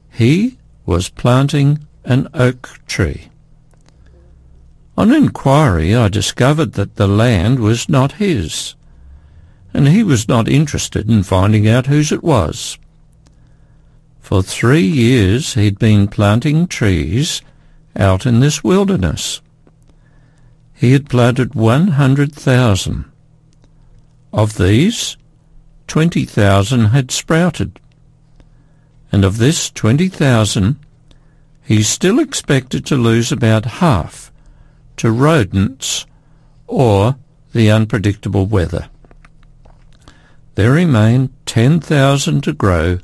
He 0.08 0.56
was 0.87 1.08
planting 1.08 1.84
an 2.04 2.28
oak 2.32 2.78
tree. 2.87 3.28
On 4.96 5.12
inquiry 5.12 5.96
I 5.96 6.06
discovered 6.06 6.75
that 6.75 6.94
the 6.94 7.08
land 7.08 7.58
was 7.58 7.88
not 7.88 8.22
his 8.22 8.76
and 9.72 9.88
he 9.88 10.02
was 10.02 10.28
not 10.28 10.48
interested 10.48 11.08
in 11.08 11.22
finding 11.22 11.68
out 11.68 11.86
whose 11.86 12.12
it 12.12 12.22
was. 12.22 12.78
For 14.20 14.42
three 14.42 14.86
years 14.86 15.54
he'd 15.54 15.78
been 15.78 16.08
planting 16.08 16.66
trees 16.66 17.42
out 17.96 18.26
in 18.26 18.40
this 18.40 18.62
wilderness. 18.62 19.40
He 20.74 20.92
had 20.92 21.08
planted 21.08 21.54
100,000. 21.54 23.04
Of 24.32 24.56
these, 24.56 25.16
20,000 25.88 26.86
had 26.86 27.10
sprouted. 27.10 27.80
And 29.10 29.24
of 29.24 29.38
this 29.38 29.70
20,000, 29.70 30.76
he 31.62 31.82
still 31.82 32.18
expected 32.18 32.86
to 32.86 32.96
lose 32.96 33.32
about 33.32 33.64
half 33.64 34.32
to 34.98 35.10
rodents 35.10 36.06
or 36.66 37.16
the 37.52 37.70
unpredictable 37.70 38.46
weather 38.46 38.88
there 40.61 40.73
remained 40.73 41.31
ten 41.47 41.81
thousand 41.81 42.43
to 42.45 42.52
grow 42.52 42.99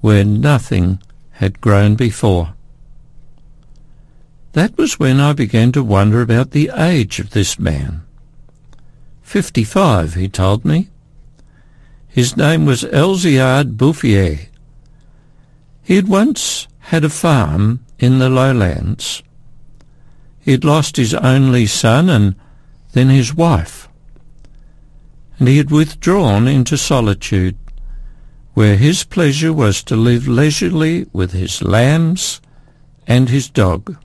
where 0.00 0.24
nothing 0.24 0.98
had 1.32 1.60
grown 1.60 1.94
before. 1.94 2.54
That 4.52 4.74
was 4.78 4.98
when 4.98 5.20
I 5.20 5.34
began 5.34 5.70
to 5.72 5.84
wonder 5.84 6.22
about 6.22 6.52
the 6.52 6.70
age 6.74 7.20
of 7.20 7.32
this 7.32 7.58
man. 7.58 8.06
Fifty-five, 9.20 10.14
he 10.14 10.30
told 10.30 10.64
me. 10.64 10.88
His 12.06 12.38
name 12.38 12.64
was 12.64 12.84
Elzéard 12.84 13.76
Bouffier. 13.76 14.48
He 15.82 15.96
had 15.96 16.08
once 16.08 16.68
had 16.78 17.04
a 17.04 17.10
farm 17.10 17.84
in 17.98 18.18
the 18.18 18.30
lowlands. 18.30 19.22
He 20.40 20.52
had 20.52 20.64
lost 20.64 20.96
his 20.96 21.12
only 21.12 21.66
son 21.66 22.08
and 22.08 22.34
then 22.92 23.10
his 23.10 23.34
wife 23.34 23.87
and 25.38 25.48
he 25.48 25.56
had 25.56 25.70
withdrawn 25.70 26.48
into 26.48 26.76
solitude, 26.76 27.56
where 28.54 28.76
his 28.76 29.04
pleasure 29.04 29.52
was 29.52 29.82
to 29.84 29.94
live 29.94 30.26
leisurely 30.26 31.06
with 31.12 31.32
his 31.32 31.62
lambs 31.62 32.40
and 33.06 33.28
his 33.28 33.48
dog. 33.48 33.96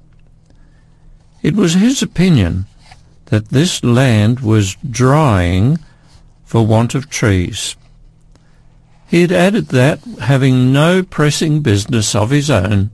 It 1.42 1.56
was 1.56 1.74
his 1.74 2.02
opinion 2.02 2.68
that 3.25 3.50
this 3.50 3.84
land 3.84 4.42
was 4.42 4.78
drying 4.88 5.80
for 6.46 6.66
want 6.66 6.94
of 6.94 7.10
trees. 7.10 7.75
He 9.08 9.22
had 9.22 9.32
added 9.32 9.68
that, 9.70 10.00
having 10.22 10.72
no 10.72 11.04
pressing 11.04 11.62
business 11.62 12.16
of 12.16 12.30
his 12.30 12.50
own, 12.50 12.92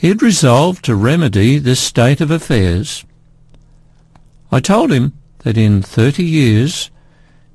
He 0.00 0.08
had 0.08 0.22
resolved 0.22 0.82
to 0.86 0.94
remedy 0.94 1.58
this 1.58 1.78
state 1.78 2.22
of 2.22 2.30
affairs. 2.30 3.04
I 4.50 4.60
told 4.60 4.90
him 4.90 5.12
that 5.40 5.58
in 5.58 5.82
thirty 5.82 6.24
years 6.24 6.90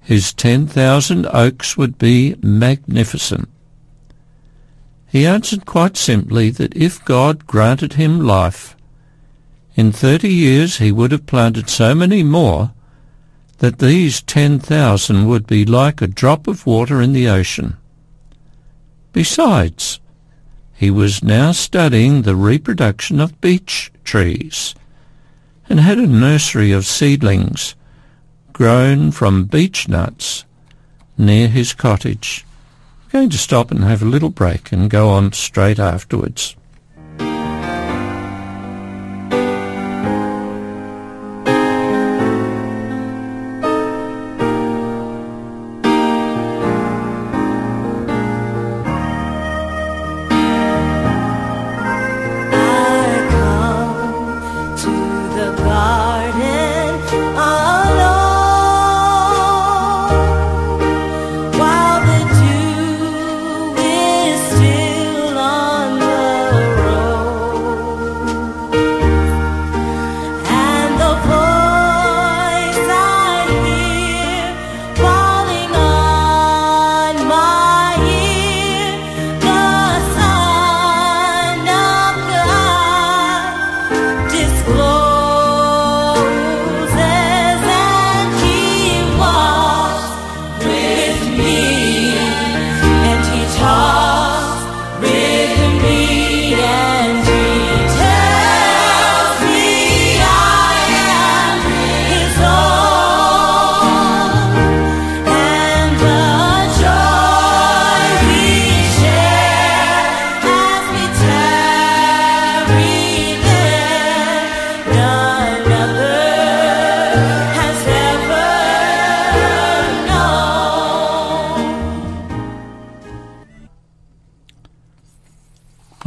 his 0.05 0.33
ten 0.33 0.67
thousand 0.67 1.25
oaks 1.33 1.75
would 1.75 1.97
be 1.97 2.35
magnificent. 2.43 3.50
He 5.07 5.25
answered 5.25 5.65
quite 5.65 5.97
simply 5.97 6.51
that 6.51 6.77
if 6.77 7.03
God 7.05 7.47
granted 7.47 7.93
him 7.93 8.19
life, 8.19 8.75
in 9.75 9.91
thirty 9.91 10.31
years 10.31 10.77
he 10.77 10.91
would 10.91 11.12
have 11.12 11.25
planted 11.25 11.71
so 11.71 11.95
many 11.95 12.21
more 12.21 12.71
that 13.57 13.79
these 13.79 14.21
ten 14.21 14.59
thousand 14.59 15.27
would 15.27 15.47
be 15.47 15.65
like 15.65 16.03
a 16.03 16.07
drop 16.07 16.45
of 16.45 16.67
water 16.67 17.01
in 17.01 17.13
the 17.13 17.27
ocean. 17.27 17.75
Besides, 19.12 20.00
he 20.75 20.91
was 20.91 21.24
now 21.24 21.51
studying 21.51 22.21
the 22.21 22.35
reproduction 22.35 23.19
of 23.19 23.41
beech 23.41 23.91
trees 24.03 24.75
and 25.67 25.79
had 25.79 25.97
a 25.97 26.05
nursery 26.05 26.71
of 26.71 26.85
seedlings 26.85 27.74
grown 28.55 29.12
from 29.12 29.43
beech 29.43 29.89
nuts 29.89 30.45
near 31.17 31.50
his 31.50 31.74
cottage. 31.74 32.45
I'm 33.03 33.09
going 33.09 33.29
to 33.31 33.38
stop 33.38 33.69
and 33.69 33.83
have 33.83 34.01
a 34.01 34.05
little 34.05 34.29
break 34.29 34.71
and 34.71 34.89
go 34.89 35.09
on 35.09 35.33
straight 35.33 35.77
afterwards. 35.77 36.55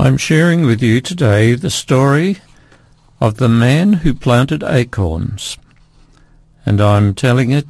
I'm 0.09 0.17
sharing 0.17 0.65
with 0.65 0.83
you 0.83 1.03
today 1.03 1.55
the 1.55 1.69
story 1.69 2.39
of 3.21 3.37
the 3.37 3.47
man 3.47 3.93
who 3.93 4.15
planted 4.15 4.63
acorns. 4.63 5.59
And 6.65 6.81
I'm 6.81 7.15
telling 7.15 7.51
it 7.51 7.67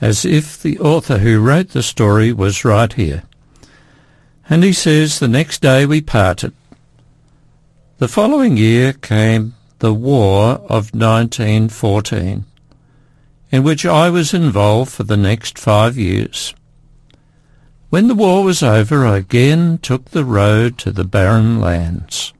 as 0.00 0.24
if 0.24 0.60
the 0.60 0.80
author 0.80 1.18
who 1.18 1.38
wrote 1.38 1.68
the 1.68 1.84
story 1.84 2.32
was 2.32 2.64
right 2.64 2.92
here. 2.92 3.22
And 4.50 4.64
he 4.64 4.72
says, 4.72 5.20
the 5.20 5.28
next 5.28 5.62
day 5.62 5.86
we 5.86 6.00
parted. 6.00 6.54
The 7.98 8.08
following 8.08 8.56
year 8.56 8.92
came 8.92 9.54
the 9.78 9.94
War 9.94 10.54
of 10.68 10.92
1914, 10.92 12.46
in 13.52 13.62
which 13.62 13.86
I 13.86 14.10
was 14.10 14.34
involved 14.34 14.90
for 14.90 15.04
the 15.04 15.16
next 15.16 15.56
five 15.56 15.96
years. 15.96 16.52
When 17.88 18.08
the 18.08 18.16
war 18.16 18.42
was 18.42 18.64
over, 18.64 19.06
I 19.06 19.18
again 19.18 19.78
took 19.78 20.06
the 20.06 20.24
road 20.24 20.76
to 20.78 20.90
the 20.90 21.04
barren 21.04 21.60
lands. 21.60 22.32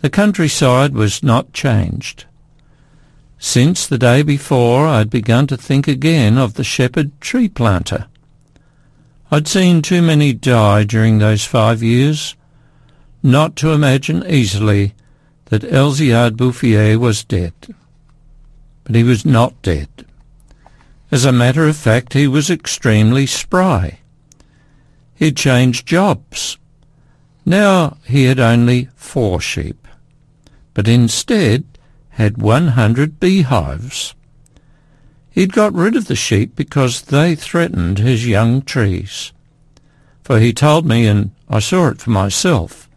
The 0.00 0.10
countryside 0.10 0.92
was 0.92 1.22
not 1.22 1.54
changed. 1.54 2.26
Since 3.38 3.86
the 3.86 3.96
day 3.96 4.22
before, 4.22 4.86
I'd 4.86 5.08
begun 5.08 5.46
to 5.46 5.56
think 5.56 5.88
again 5.88 6.36
of 6.36 6.54
the 6.54 6.64
shepherd 6.64 7.18
tree 7.22 7.48
planter. 7.48 8.06
I'd 9.30 9.48
seen 9.48 9.80
too 9.80 10.02
many 10.02 10.34
die 10.34 10.84
during 10.84 11.18
those 11.18 11.46
five 11.46 11.82
years, 11.82 12.36
not 13.22 13.56
to 13.56 13.72
imagine 13.72 14.26
easily 14.26 14.92
that 15.46 15.62
Elzéard 15.62 16.32
Bouffier 16.32 16.98
was 16.98 17.24
dead. 17.24 17.54
But 18.84 18.94
he 18.94 19.02
was 19.02 19.24
not 19.24 19.60
dead. 19.62 19.88
As 21.10 21.24
a 21.24 21.32
matter 21.32 21.66
of 21.66 21.76
fact, 21.76 22.12
he 22.12 22.26
was 22.26 22.50
extremely 22.50 23.26
spry. 23.26 24.00
He'd 25.24 25.38
changed 25.38 25.86
jobs. 25.86 26.58
Now 27.46 27.96
he 28.04 28.24
had 28.24 28.38
only 28.38 28.90
four 28.94 29.40
sheep, 29.40 29.88
but 30.74 30.86
instead 30.86 31.64
had 32.10 32.36
100 32.36 33.18
beehives. 33.20 34.14
He'd 35.30 35.54
got 35.54 35.72
rid 35.72 35.96
of 35.96 36.08
the 36.08 36.14
sheep 36.14 36.54
because 36.54 37.00
they 37.00 37.34
threatened 37.34 38.00
his 38.00 38.26
young 38.26 38.60
trees. 38.60 39.32
For 40.22 40.40
he 40.40 40.52
told 40.52 40.84
me, 40.84 41.06
and 41.06 41.30
I 41.48 41.60
saw 41.60 41.88
it 41.88 42.02
for 42.02 42.10
myself, 42.10 42.90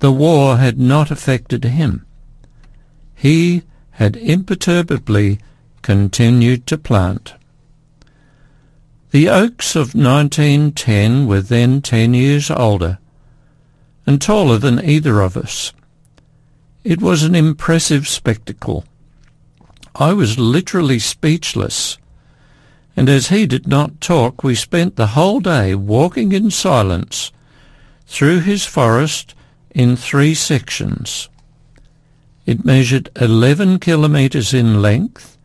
the 0.00 0.12
war 0.12 0.58
had 0.58 0.78
not 0.78 1.10
affected 1.10 1.64
him. 1.64 2.04
He 3.14 3.62
had 3.92 4.16
imperturbably 4.18 5.38
continued 5.80 6.66
to 6.66 6.76
plant. 6.76 7.32
The 9.12 9.28
Oaks 9.28 9.76
of 9.76 9.94
1910 9.94 11.26
were 11.26 11.42
then 11.42 11.82
ten 11.82 12.14
years 12.14 12.50
older 12.50 12.98
and 14.06 14.22
taller 14.22 14.56
than 14.56 14.82
either 14.82 15.20
of 15.20 15.36
us. 15.36 15.74
It 16.82 17.02
was 17.02 17.22
an 17.22 17.34
impressive 17.34 18.08
spectacle. 18.08 18.86
I 19.94 20.14
was 20.14 20.38
literally 20.38 20.98
speechless, 20.98 21.98
and 22.96 23.10
as 23.10 23.28
he 23.28 23.44
did 23.44 23.68
not 23.68 24.00
talk, 24.00 24.42
we 24.42 24.54
spent 24.54 24.96
the 24.96 25.08
whole 25.08 25.40
day 25.40 25.74
walking 25.74 26.32
in 26.32 26.50
silence 26.50 27.32
through 28.06 28.40
his 28.40 28.64
forest 28.64 29.34
in 29.72 29.94
three 29.94 30.34
sections. 30.34 31.28
It 32.46 32.64
measured 32.64 33.10
11 33.20 33.78
kilometres 33.80 34.54
in 34.54 34.80
length 34.80 35.36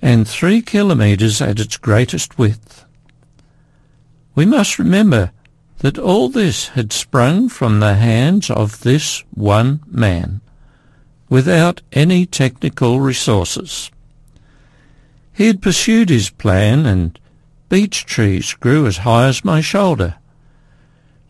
and 0.00 0.26
3 0.26 0.62
kilometres 0.62 1.42
at 1.42 1.60
its 1.60 1.76
greatest 1.76 2.38
width. 2.38 2.85
We 4.36 4.44
must 4.44 4.78
remember 4.78 5.32
that 5.78 5.98
all 5.98 6.28
this 6.28 6.68
had 6.68 6.92
sprung 6.92 7.48
from 7.48 7.80
the 7.80 7.94
hands 7.94 8.50
of 8.50 8.82
this 8.82 9.24
one 9.30 9.80
man, 9.86 10.42
without 11.30 11.80
any 11.92 12.26
technical 12.26 13.00
resources. 13.00 13.90
He 15.32 15.46
had 15.46 15.62
pursued 15.62 16.10
his 16.10 16.28
plan 16.28 16.84
and 16.84 17.18
beech 17.70 18.04
trees 18.04 18.52
grew 18.52 18.86
as 18.86 18.98
high 18.98 19.26
as 19.26 19.42
my 19.44 19.62
shoulder, 19.62 20.16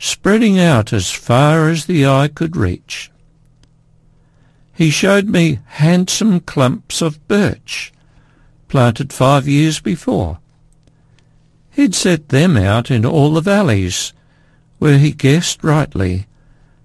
spreading 0.00 0.58
out 0.58 0.92
as 0.92 1.12
far 1.12 1.68
as 1.68 1.86
the 1.86 2.04
eye 2.04 2.28
could 2.28 2.56
reach. 2.56 3.12
He 4.74 4.90
showed 4.90 5.28
me 5.28 5.60
handsome 5.66 6.40
clumps 6.40 7.00
of 7.00 7.26
birch, 7.28 7.92
planted 8.66 9.12
five 9.12 9.46
years 9.46 9.78
before, 9.78 10.38
He'd 11.76 11.94
set 11.94 12.30
them 12.30 12.56
out 12.56 12.90
in 12.90 13.04
all 13.04 13.34
the 13.34 13.42
valleys, 13.42 14.14
where 14.78 14.96
he 14.96 15.12
guessed 15.12 15.62
rightly 15.62 16.26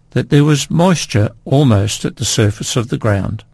that 0.10 0.30
there 0.30 0.44
was 0.44 0.70
moisture 0.70 1.30
almost 1.46 2.04
at 2.04 2.18
the 2.18 2.26
surface 2.26 2.76
of 2.76 2.90
the 2.90 2.98
ground. 2.98 3.46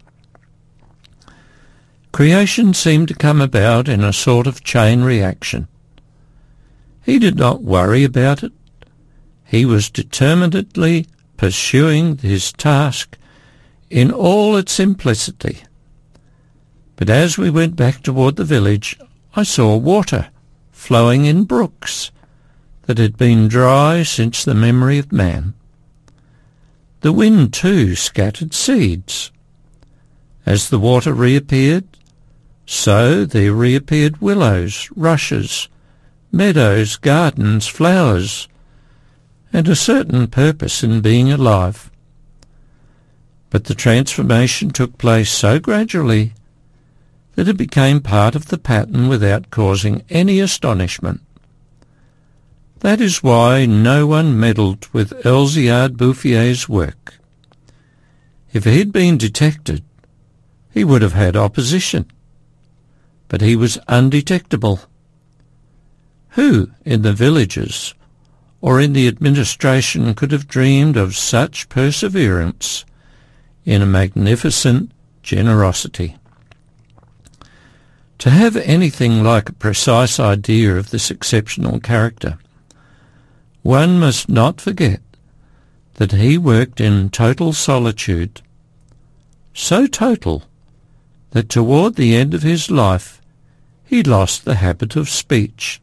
Creation 2.11 2.73
seemed 2.73 3.07
to 3.09 3.13
come 3.13 3.39
about 3.39 3.87
in 3.87 4.03
a 4.03 4.11
sort 4.11 4.47
of 4.47 4.63
chain 4.63 5.03
reaction. 5.03 5.67
He 7.05 7.19
did 7.19 7.35
not 7.35 7.61
worry 7.61 8.03
about 8.03 8.41
it. 8.41 8.53
He 9.45 9.63
was 9.63 9.91
determinedly 9.91 11.05
pursuing 11.37 12.17
his 12.17 12.51
task 12.51 13.15
in 13.91 14.09
all 14.09 14.57
its 14.57 14.71
simplicity. 14.71 15.59
But 16.95 17.11
as 17.11 17.37
we 17.37 17.51
went 17.51 17.75
back 17.75 18.01
toward 18.01 18.37
the 18.37 18.43
village, 18.43 18.97
I 19.35 19.43
saw 19.43 19.77
water 19.77 20.31
flowing 20.87 21.25
in 21.25 21.43
brooks 21.43 22.11
that 22.83 22.97
had 22.97 23.17
been 23.17 23.49
dry 23.49 24.01
since 24.03 24.45
the 24.45 24.55
memory 24.55 24.97
of 24.97 25.11
man. 25.11 25.53
The 27.01 27.11
wind, 27.11 27.51
too, 27.51 27.93
scattered 27.93 28.53
seeds. 28.53 29.29
As 30.45 30.69
the 30.69 30.79
water 30.79 31.11
reappeared, 31.11 31.83
so 32.65 33.25
there 33.25 33.51
reappeared 33.51 34.21
willows, 34.21 34.89
rushes, 34.95 35.67
meadows, 36.31 36.95
gardens, 36.95 37.67
flowers, 37.67 38.47
and 39.51 39.67
a 39.67 39.75
certain 39.75 40.25
purpose 40.27 40.85
in 40.85 41.01
being 41.01 41.29
alive. 41.29 41.91
But 43.49 43.65
the 43.65 43.75
transformation 43.75 44.69
took 44.69 44.97
place 44.97 45.29
so 45.29 45.59
gradually 45.59 46.31
that 47.37 47.47
it 47.47 47.55
became 47.55 48.01
part 48.01 48.33
of 48.33 48.47
the 48.47 48.57
pattern 48.57 49.07
without 49.07 49.51
causing 49.51 50.01
any 50.09 50.39
astonishment. 50.39 51.21
That 52.79 52.99
is 52.99 53.21
why 53.21 53.67
no 53.67 54.07
one 54.07 54.39
meddled 54.39 54.87
with 54.91 55.11
Elzéard 55.23 55.97
Bouffier's 55.97 56.67
work. 56.67 57.19
If 58.51 58.63
he 58.63 58.79
had 58.79 58.91
been 58.91 59.19
detected, 59.19 59.83
he 60.71 60.83
would 60.83 61.03
have 61.03 61.13
had 61.13 61.37
opposition. 61.37 62.07
But 63.27 63.41
he 63.41 63.55
was 63.55 63.77
undetectable. 63.87 64.79
Who 66.29 66.71
in 66.85 67.03
the 67.03 67.13
villages 67.13 67.93
or 68.61 68.81
in 68.81 68.93
the 68.93 69.07
administration 69.07 70.15
could 70.15 70.31
have 70.31 70.47
dreamed 70.47 70.97
of 70.97 71.15
such 71.15 71.69
perseverance 71.69 72.83
in 73.63 73.83
a 73.83 73.85
magnificent 73.85 74.91
generosity? 75.21 76.15
To 78.19 78.29
have 78.31 78.55
anything 78.57 79.23
like 79.23 79.47
a 79.47 79.53
precise 79.53 80.19
idea 80.19 80.75
of 80.75 80.89
this 80.89 81.11
exceptional 81.11 81.79
character, 81.79 82.39
one 83.61 83.99
must 83.99 84.27
not 84.27 84.59
forget 84.59 85.01
that 85.95 86.13
he 86.13 86.37
worked 86.37 86.81
in 86.81 87.09
total 87.09 87.53
solitude, 87.53 88.41
so 89.53 89.85
total 89.85 90.43
that 91.31 91.49
toward 91.49 91.95
the 91.95 92.15
end 92.15 92.33
of 92.33 92.41
his 92.41 92.71
life 92.71 93.21
he 93.85 94.01
lost 94.01 94.45
the 94.45 94.55
habit 94.55 94.95
of 94.95 95.09
speech. 95.09 95.79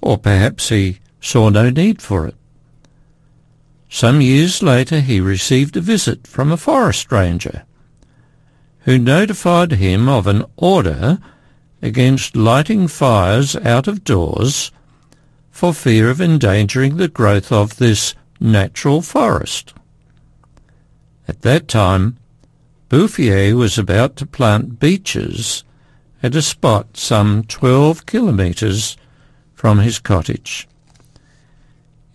Or 0.00 0.18
perhaps 0.18 0.68
he 0.68 1.00
saw 1.20 1.48
no 1.48 1.68
need 1.70 2.00
for 2.00 2.26
it. 2.26 2.36
Some 3.88 4.20
years 4.20 4.62
later 4.62 5.00
he 5.00 5.20
received 5.20 5.76
a 5.76 5.80
visit 5.80 6.26
from 6.28 6.52
a 6.52 6.56
forest 6.56 7.10
ranger 7.10 7.64
who 8.88 8.98
notified 8.98 9.72
him 9.72 10.08
of 10.08 10.26
an 10.26 10.42
order 10.56 11.18
against 11.82 12.34
lighting 12.34 12.88
fires 12.88 13.54
out 13.56 13.86
of 13.86 14.02
doors 14.02 14.72
for 15.50 15.74
fear 15.74 16.08
of 16.08 16.22
endangering 16.22 16.96
the 16.96 17.06
growth 17.06 17.52
of 17.52 17.76
this 17.76 18.14
natural 18.40 19.02
forest. 19.02 19.74
At 21.28 21.42
that 21.42 21.68
time, 21.68 22.16
Bouffier 22.88 23.54
was 23.54 23.76
about 23.76 24.16
to 24.16 24.24
plant 24.24 24.80
beeches 24.80 25.64
at 26.22 26.34
a 26.34 26.40
spot 26.40 26.96
some 26.96 27.44
twelve 27.44 28.06
kilometres 28.06 28.96
from 29.52 29.80
his 29.80 29.98
cottage. 29.98 30.66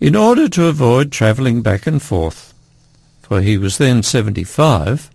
In 0.00 0.16
order 0.16 0.48
to 0.48 0.66
avoid 0.66 1.12
travelling 1.12 1.62
back 1.62 1.86
and 1.86 2.02
forth, 2.02 2.52
for 3.22 3.42
he 3.42 3.56
was 3.56 3.78
then 3.78 4.02
seventy-five, 4.02 5.08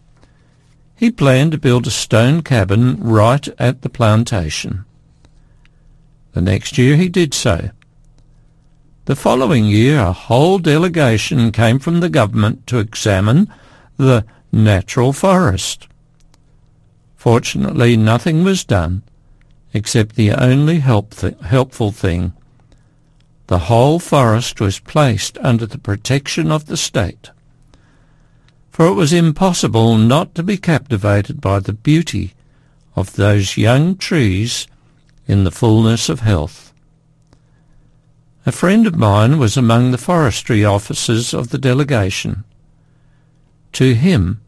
he 1.00 1.10
planned 1.10 1.54
to 1.54 1.58
build 1.58 1.88
a 1.88 1.92
stone 1.92 2.42
cabin 2.42 3.02
right 3.02 3.48
at 3.58 3.82
the 3.82 3.90
plantation. 3.90 4.84
The 6.34 6.42
next 6.42 6.78
year 6.78 6.98
he 6.98 7.08
did 7.08 7.34
so. 7.34 7.70
The 9.06 9.16
following 9.16 9.66
year 9.66 10.00
a 10.00 10.12
whole 10.12 10.60
delegation 10.60 11.54
came 11.54 11.80
from 11.80 12.02
the 12.02 12.10
government 12.10 12.68
to 12.68 12.80
examine 12.80 13.52
the 13.96 14.26
natural 14.52 15.14
forest. 15.14 15.88
Fortunately 17.16 17.96
nothing 17.96 18.44
was 18.44 18.66
done 18.66 19.04
except 19.74 20.16
the 20.16 20.32
only 20.34 20.80
help 20.80 21.16
th- 21.16 21.40
helpful 21.42 21.92
thing 21.92 22.34
the 23.50 23.58
whole 23.58 23.98
forest 23.98 24.62
was 24.62 24.78
placed 24.78 25.36
under 25.40 25.66
the 25.66 25.80
protection 25.80 26.52
of 26.52 26.68
the 26.68 26.78
state, 26.78 27.32
for 28.80 28.88
it 28.88 28.94
was 28.94 29.12
impossible 29.12 29.98
not 29.98 30.34
to 30.34 30.42
be 30.42 30.56
captivated 30.56 31.42
by 31.42 31.60
the 31.60 31.74
beauty 31.74 32.34
of 32.96 33.18
those 33.18 33.58
young 33.58 33.98
trees 33.98 34.68
in 35.28 35.44
the 35.44 35.52
fullness 35.52 36.08
of 36.08 36.22
health. 36.22 36.72
A 38.46 38.54
friend 38.54 38.88
of 38.88 38.96
mine 38.96 39.38
was 39.38 39.58
among 39.58 39.92
the 39.92 39.98
forestry 39.98 40.64
officers 40.64 41.34
of 41.34 41.50
the 41.50 41.58
delegation. 41.58 42.46
To 43.74 43.94
him 43.96 44.40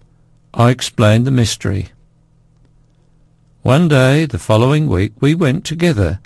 I 0.53 0.69
explained 0.69 1.27
the 1.27 1.31
mystery. 1.31 1.89
One 3.63 3.89
day, 3.89 4.23
the 4.23 4.39
following 4.39 4.87
week, 4.87 5.11
we 5.19 5.35
went 5.35 5.65
together 5.65 6.21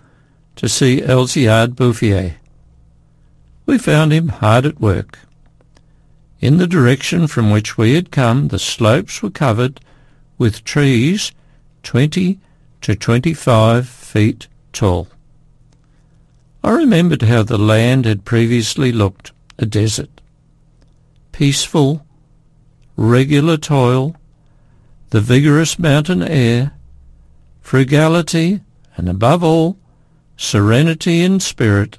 to 0.58 0.70
see 0.70 1.02
Elzéard 1.02 1.70
Bouffier 1.70 2.36
we 3.66 3.80
found 3.80 4.14
him 4.14 4.28
hard 4.28 4.68
at 4.68 4.80
work. 4.80 5.18
In 6.46 6.58
the 6.58 6.68
direction 6.68 7.26
from 7.26 7.50
which 7.50 7.76
we 7.76 7.96
had 7.96 8.12
come, 8.12 8.50
the 8.50 8.60
slopes 8.60 9.24
were 9.24 9.32
covered 9.32 9.80
with 10.38 10.64
trees 10.64 11.32
twenty 11.82 12.40
to 12.82 12.96
twenty-five 12.96 13.90
feet 13.90 14.48
tall. 14.72 15.08
I 16.64 16.70
remembered 16.70 17.24
how 17.24 17.42
the 17.42 17.58
land 17.58 18.06
had 18.06 18.26
previously 18.26 18.92
looked, 18.92 19.32
a 19.58 19.66
desert. 19.66 20.22
Peaceful, 21.32 22.06
regular 22.96 23.58
toil, 23.58 24.16
the 25.10 25.22
vigorous 25.22 25.80
mountain 25.80 26.22
air, 26.22 26.74
frugality, 27.60 28.62
and 28.96 29.10
above 29.10 29.44
all, 29.44 29.80
serenity 30.38 31.24
in 31.24 31.40
spirit 31.40 31.98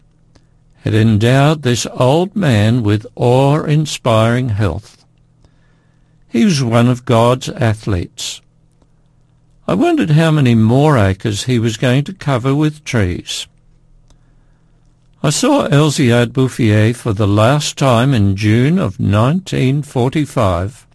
had 0.86 0.94
endowed 0.94 1.62
this 1.62 1.84
old 1.94 2.36
man 2.36 2.80
with 2.84 3.04
awe-inspiring 3.16 4.50
health. 4.50 5.04
He 6.28 6.44
was 6.44 6.62
one 6.62 6.86
of 6.86 7.04
God's 7.04 7.48
athletes. 7.48 8.40
I 9.66 9.74
wondered 9.74 10.10
how 10.10 10.30
many 10.30 10.54
more 10.54 10.96
acres 10.96 11.42
he 11.42 11.58
was 11.58 11.76
going 11.76 12.04
to 12.04 12.14
cover 12.14 12.54
with 12.54 12.84
trees. 12.84 13.48
I 15.24 15.30
saw 15.30 15.66
Elzéard 15.66 16.26
Bouffier 16.26 16.94
for 16.94 17.12
the 17.12 17.26
last 17.26 17.76
time 17.76 18.14
in 18.14 18.36
June 18.36 18.78
of 18.78 19.00
1945. 19.00 20.86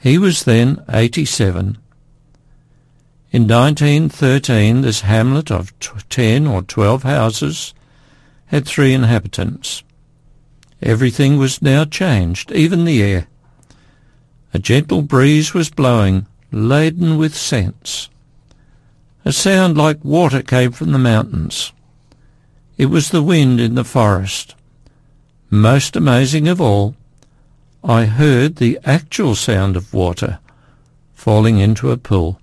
He 0.00 0.18
was 0.18 0.42
then 0.42 0.84
87. 0.88 1.78
In 3.30 3.46
1913, 3.46 4.80
this 4.80 5.02
hamlet 5.02 5.52
of 5.52 5.72
10 6.08 6.48
or 6.48 6.62
12 6.62 7.04
houses 7.04 7.74
had 8.52 8.66
three 8.66 8.92
inhabitants. 8.92 9.82
Everything 10.82 11.38
was 11.38 11.62
now 11.62 11.86
changed, 11.86 12.52
even 12.52 12.84
the 12.84 13.02
air. 13.02 13.26
A 14.52 14.58
gentle 14.58 15.00
breeze 15.00 15.54
was 15.54 15.70
blowing, 15.70 16.26
laden 16.50 17.16
with 17.16 17.34
scents. 17.34 18.10
A 19.24 19.32
sound 19.32 19.78
like 19.78 20.04
water 20.04 20.42
came 20.42 20.70
from 20.70 20.92
the 20.92 20.98
mountains. 20.98 21.72
It 22.76 22.86
was 22.86 23.08
the 23.08 23.22
wind 23.22 23.58
in 23.58 23.74
the 23.74 23.84
forest. 23.84 24.54
Most 25.48 25.96
amazing 25.96 26.46
of 26.46 26.60
all, 26.60 26.94
I 27.82 28.04
heard 28.04 28.56
the 28.56 28.78
actual 28.84 29.34
sound 29.34 29.76
of 29.76 29.94
water 29.94 30.40
falling 31.14 31.58
into 31.58 31.90
a 31.90 31.96
pool. 31.96 32.38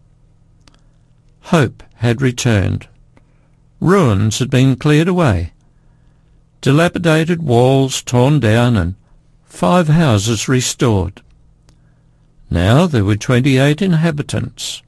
Hope 1.53 1.83
had 1.95 2.19
returned. 2.19 2.87
Ruins 3.79 4.39
had 4.39 4.49
been 4.49 4.75
cleared 4.75 5.07
away 5.07 5.51
dilapidated 6.61 7.41
walls 7.41 8.01
torn 8.01 8.39
down 8.39 8.75
and 8.75 8.95
five 9.45 9.87
houses 9.87 10.47
restored. 10.47 11.21
Now 12.49 12.87
there 12.87 13.05
were 13.05 13.15
twenty-eight 13.15 13.81
inhabitants. 13.81 14.81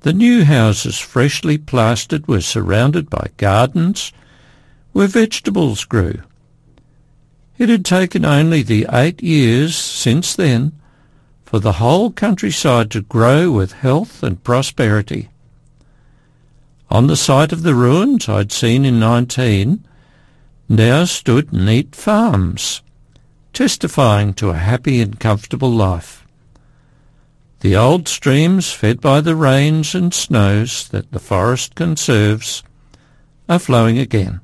The 0.00 0.12
new 0.12 0.44
houses, 0.44 0.98
freshly 0.98 1.56
plastered, 1.58 2.28
were 2.28 2.40
surrounded 2.40 3.08
by 3.08 3.28
gardens 3.36 4.12
where 4.92 5.06
vegetables 5.06 5.84
grew. 5.84 6.22
It 7.56 7.68
had 7.68 7.84
taken 7.84 8.24
only 8.24 8.62
the 8.62 8.86
eight 8.92 9.22
years 9.22 9.76
since 9.76 10.34
then 10.34 10.72
for 11.44 11.60
the 11.60 11.74
whole 11.74 12.10
countryside 12.10 12.90
to 12.90 13.00
grow 13.00 13.50
with 13.50 13.72
health 13.72 14.22
and 14.22 14.42
prosperity. 14.42 15.30
On 16.90 17.06
the 17.06 17.16
site 17.16 17.52
of 17.52 17.62
the 17.62 17.74
ruins 17.74 18.28
I'd 18.28 18.52
seen 18.52 18.84
in 18.84 18.98
19, 18.98 19.84
there 20.68 21.06
stood 21.06 21.52
neat 21.52 21.94
farms, 21.94 22.82
testifying 23.52 24.32
to 24.34 24.50
a 24.50 24.54
happy 24.54 25.00
and 25.00 25.20
comfortable 25.20 25.70
life. 25.70 26.26
The 27.60 27.76
old 27.76 28.08
streams, 28.08 28.72
fed 28.72 29.00
by 29.00 29.20
the 29.20 29.36
rains 29.36 29.94
and 29.94 30.12
snows 30.12 30.88
that 30.88 31.12
the 31.12 31.18
forest 31.18 31.74
conserves, 31.74 32.62
are 33.48 33.58
flowing 33.58 33.98
again. 33.98 34.40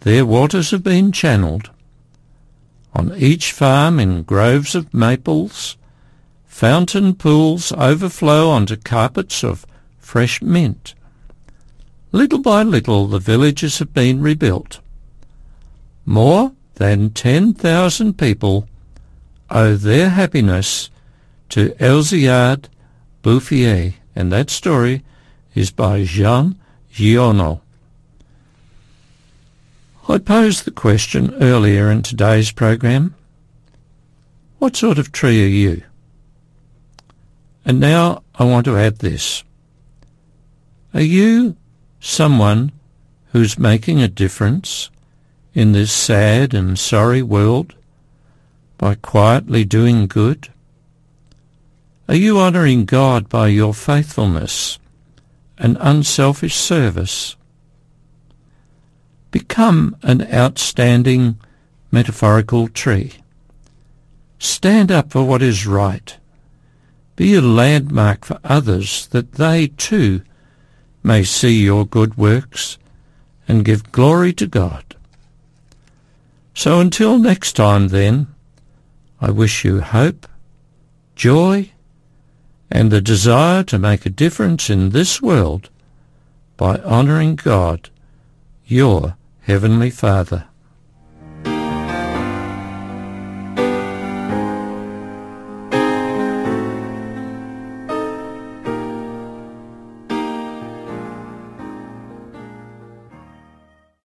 Their 0.00 0.24
waters 0.24 0.70
have 0.72 0.82
been 0.82 1.12
channelled. 1.12 1.70
On 2.94 3.14
each 3.16 3.52
farm 3.52 4.00
in 4.00 4.22
groves 4.22 4.74
of 4.74 4.92
maples, 4.92 5.76
fountain 6.44 7.14
pools 7.14 7.72
overflow 7.72 8.50
onto 8.50 8.76
carpets 8.76 9.44
of 9.44 9.66
fresh 9.98 10.42
mint. 10.42 10.94
Little 12.10 12.40
by 12.40 12.62
little 12.62 13.06
the 13.06 13.18
villages 13.18 13.78
have 13.78 13.92
been 13.92 14.20
rebuilt. 14.20 14.80
More 16.08 16.52
than 16.76 17.10
10,000 17.10 18.16
people 18.16 18.66
owe 19.50 19.74
their 19.74 20.08
happiness 20.08 20.88
to 21.50 21.74
Elzéard 21.74 22.64
Bouffier, 23.22 23.92
and 24.16 24.32
that 24.32 24.48
story 24.48 25.04
is 25.54 25.70
by 25.70 26.04
Jean 26.04 26.58
Giono. 26.90 27.60
I 30.08 30.16
posed 30.16 30.64
the 30.64 30.70
question 30.70 31.34
earlier 31.42 31.90
in 31.90 32.00
today's 32.00 32.52
program, 32.52 33.14
what 34.60 34.76
sort 34.76 34.98
of 34.98 35.12
tree 35.12 35.44
are 35.44 35.46
you? 35.46 35.82
And 37.66 37.78
now 37.78 38.22
I 38.34 38.44
want 38.44 38.64
to 38.64 38.78
add 38.78 39.00
this. 39.00 39.44
Are 40.94 41.02
you 41.02 41.58
someone 42.00 42.72
who's 43.32 43.58
making 43.58 44.00
a 44.00 44.08
difference 44.08 44.88
in 45.54 45.72
this 45.72 45.92
sad 45.92 46.54
and 46.54 46.78
sorry 46.78 47.22
world 47.22 47.74
by 48.76 48.94
quietly 48.94 49.64
doing 49.64 50.06
good? 50.06 50.48
Are 52.08 52.14
you 52.14 52.38
honouring 52.38 52.84
God 52.84 53.28
by 53.28 53.48
your 53.48 53.74
faithfulness 53.74 54.78
and 55.58 55.76
unselfish 55.80 56.54
service? 56.54 57.36
Become 59.30 59.96
an 60.02 60.26
outstanding 60.32 61.38
metaphorical 61.90 62.68
tree. 62.68 63.14
Stand 64.38 64.90
up 64.90 65.10
for 65.10 65.24
what 65.24 65.42
is 65.42 65.66
right. 65.66 66.16
Be 67.16 67.34
a 67.34 67.42
landmark 67.42 68.24
for 68.24 68.38
others 68.44 69.08
that 69.08 69.32
they 69.32 69.66
too 69.66 70.22
may 71.02 71.24
see 71.24 71.62
your 71.62 71.84
good 71.84 72.16
works 72.16 72.78
and 73.48 73.64
give 73.64 73.92
glory 73.92 74.32
to 74.34 74.46
God. 74.46 74.96
So 76.58 76.80
until 76.80 77.20
next 77.20 77.52
time 77.52 77.86
then, 77.86 78.26
I 79.20 79.30
wish 79.30 79.64
you 79.64 79.80
hope, 79.80 80.26
joy, 81.14 81.70
and 82.68 82.90
the 82.90 83.00
desire 83.00 83.62
to 83.62 83.78
make 83.78 84.04
a 84.04 84.10
difference 84.10 84.68
in 84.68 84.90
this 84.90 85.22
world 85.22 85.70
by 86.56 86.78
honouring 86.78 87.36
God, 87.36 87.90
your 88.66 89.16
Heavenly 89.42 89.90
Father. 89.90 90.47